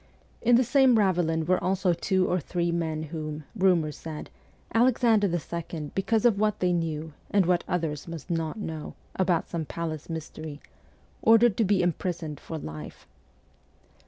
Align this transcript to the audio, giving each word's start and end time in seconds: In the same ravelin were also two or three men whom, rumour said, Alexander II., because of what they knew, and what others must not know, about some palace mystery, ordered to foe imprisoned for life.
In 0.41 0.55
the 0.55 0.63
same 0.63 0.97
ravelin 0.97 1.45
were 1.45 1.63
also 1.63 1.93
two 1.93 2.27
or 2.27 2.39
three 2.39 2.71
men 2.71 3.03
whom, 3.03 3.43
rumour 3.55 3.91
said, 3.91 4.31
Alexander 4.73 5.27
II., 5.31 5.91
because 5.93 6.25
of 6.25 6.39
what 6.39 6.59
they 6.59 6.73
knew, 6.73 7.13
and 7.29 7.45
what 7.45 7.63
others 7.67 8.07
must 8.07 8.27
not 8.31 8.57
know, 8.57 8.95
about 9.15 9.47
some 9.47 9.65
palace 9.65 10.09
mystery, 10.09 10.59
ordered 11.21 11.55
to 11.57 11.63
foe 11.67 11.83
imprisoned 11.83 12.39
for 12.39 12.57
life. 12.57 13.05